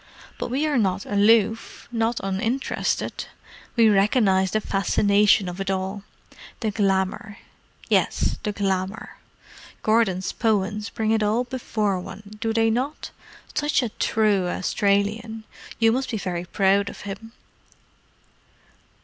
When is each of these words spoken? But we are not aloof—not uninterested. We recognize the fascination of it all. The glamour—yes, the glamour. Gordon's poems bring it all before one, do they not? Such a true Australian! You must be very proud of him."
But 0.39 0.49
we 0.49 0.65
are 0.65 0.79
not 0.79 1.05
aloof—not 1.05 2.19
uninterested. 2.23 3.25
We 3.75 3.87
recognize 3.87 4.49
the 4.49 4.59
fascination 4.59 5.47
of 5.47 5.61
it 5.61 5.69
all. 5.69 6.01
The 6.61 6.71
glamour—yes, 6.71 8.37
the 8.41 8.51
glamour. 8.51 9.17
Gordon's 9.83 10.31
poems 10.31 10.89
bring 10.89 11.11
it 11.11 11.21
all 11.21 11.43
before 11.43 11.99
one, 11.99 12.37
do 12.41 12.51
they 12.51 12.71
not? 12.71 13.11
Such 13.53 13.83
a 13.83 13.89
true 13.89 14.47
Australian! 14.47 15.43
You 15.77 15.91
must 15.91 16.09
be 16.09 16.17
very 16.17 16.45
proud 16.45 16.89
of 16.89 17.01
him." 17.01 17.33